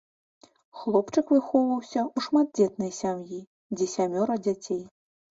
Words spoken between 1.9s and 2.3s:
ў